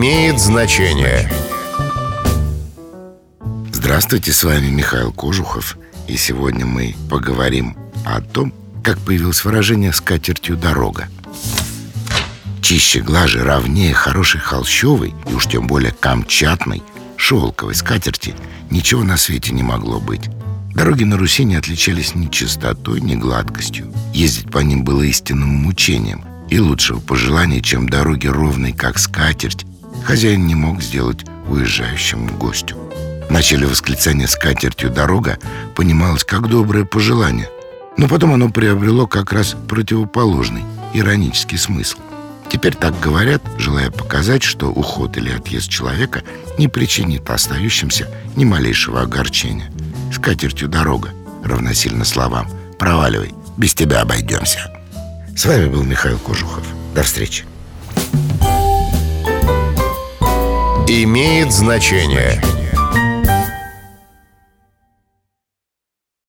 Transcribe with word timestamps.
имеет 0.00 0.40
значение. 0.40 1.30
Здравствуйте, 3.70 4.32
с 4.32 4.42
вами 4.42 4.68
Михаил 4.70 5.12
Кожухов. 5.12 5.76
И 6.08 6.16
сегодня 6.16 6.64
мы 6.64 6.94
поговорим 7.10 7.76
о 8.06 8.22
том, 8.22 8.54
как 8.82 8.98
появилось 9.00 9.44
выражение 9.44 9.92
«с 9.92 10.00
катертью 10.00 10.56
дорога». 10.56 11.10
Чище, 12.62 13.00
глаже, 13.00 13.44
ровнее 13.44 13.92
хорошей 13.92 14.40
холщовой 14.40 15.12
и 15.28 15.34
уж 15.34 15.46
тем 15.46 15.66
более 15.66 15.92
камчатной, 15.92 16.82
шелковой 17.18 17.74
скатерти 17.74 18.34
ничего 18.70 19.04
на 19.04 19.18
свете 19.18 19.52
не 19.52 19.62
могло 19.62 20.00
быть. 20.00 20.30
Дороги 20.74 21.04
на 21.04 21.18
Руси 21.18 21.44
не 21.44 21.56
отличались 21.56 22.14
ни 22.14 22.28
чистотой, 22.28 23.02
ни 23.02 23.16
гладкостью. 23.16 23.92
Ездить 24.14 24.50
по 24.50 24.60
ним 24.60 24.82
было 24.82 25.02
истинным 25.02 25.50
мучением. 25.50 26.24
И 26.48 26.58
лучшего 26.58 27.00
пожелания, 27.00 27.60
чем 27.60 27.86
дороги 27.86 28.28
ровной, 28.28 28.72
как 28.72 28.98
скатерть, 28.98 29.66
хозяин 30.04 30.46
не 30.46 30.54
мог 30.54 30.82
сделать 30.82 31.24
уезжающему 31.48 32.36
гостю. 32.36 32.76
В 33.28 33.32
начале 33.32 33.66
восклицания 33.66 34.26
«скатертью 34.26 34.90
дорога» 34.90 35.38
понималось 35.76 36.24
как 36.24 36.48
доброе 36.48 36.84
пожелание, 36.84 37.48
но 37.96 38.08
потом 38.08 38.34
оно 38.34 38.50
приобрело 38.50 39.06
как 39.06 39.32
раз 39.32 39.54
противоположный, 39.68 40.64
иронический 40.94 41.58
смысл. 41.58 41.98
Теперь 42.48 42.74
так 42.74 42.98
говорят, 42.98 43.42
желая 43.58 43.92
показать, 43.92 44.42
что 44.42 44.66
уход 44.66 45.16
или 45.16 45.30
отъезд 45.30 45.68
человека 45.68 46.22
не 46.58 46.66
причинит 46.66 47.30
остающимся 47.30 48.08
ни 48.34 48.44
малейшего 48.44 49.02
огорчения. 49.02 49.70
С 50.12 50.18
катертью 50.18 50.68
дорога 50.68 51.10
равносильно 51.44 52.04
словам 52.04 52.48
«Проваливай, 52.78 53.32
без 53.56 53.74
тебя 53.74 54.00
обойдемся». 54.00 54.58
С 55.36 55.46
вами 55.46 55.66
был 55.66 55.84
Михаил 55.84 56.18
Кожухов. 56.18 56.64
До 56.94 57.04
встречи. 57.04 57.44
Имеет 60.92 61.52
значение. 61.52 62.42